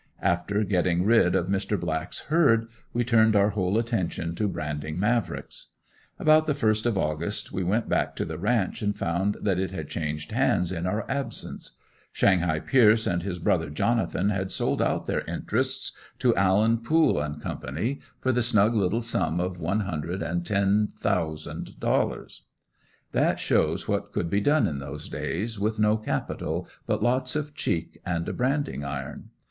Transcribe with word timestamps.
After 0.23 0.63
getting 0.63 1.05
rid 1.05 1.35
of 1.35 1.45
Mr. 1.45 1.79
Black's 1.79 2.21
herd 2.21 2.67
we 2.91 3.03
turned 3.03 3.35
our 3.35 3.51
whole 3.51 3.77
attention 3.77 4.33
to 4.33 4.47
branding 4.47 4.97
Mavricks. 4.99 5.67
About 6.17 6.47
the 6.47 6.55
first 6.55 6.87
of 6.87 6.97
August 6.97 7.51
we 7.51 7.63
went 7.63 7.87
back 7.87 8.15
to 8.15 8.25
the 8.25 8.39
ranch 8.39 8.81
and 8.81 8.97
found 8.97 9.37
that 9.43 9.59
it 9.59 9.69
had 9.69 9.89
changed 9.89 10.31
hands 10.31 10.71
in 10.71 10.87
our 10.87 11.05
absence. 11.07 11.73
"Shanghai" 12.11 12.59
Pierce 12.59 13.05
and 13.05 13.21
his 13.21 13.37
brother 13.37 13.69
Jonathan 13.69 14.31
had 14.31 14.49
sold 14.49 14.81
out 14.81 15.05
their 15.05 15.21
interests 15.25 15.91
to 16.17 16.35
Allen, 16.35 16.79
Pool 16.79 17.13
& 17.43 17.43
Co. 17.43 17.61
for 18.21 18.31
the 18.31 18.41
snug 18.41 18.73
little 18.73 19.03
sum 19.03 19.39
of 19.39 19.59
one 19.59 19.81
hundred 19.81 20.23
and 20.23 20.43
ten 20.43 20.87
thousand 20.87 21.79
dollars. 21.79 22.41
That 23.11 23.39
shows 23.39 23.87
what 23.87 24.11
could 24.11 24.31
be 24.31 24.41
done 24.41 24.65
in 24.65 24.79
those 24.79 25.07
days, 25.07 25.59
with 25.59 25.77
no 25.77 25.95
capital, 25.95 26.67
but 26.87 27.03
lots 27.03 27.35
of 27.35 27.53
cheek 27.53 27.99
and 28.03 28.27
a 28.27 28.33
branding 28.33 28.83
iron. 28.83 29.29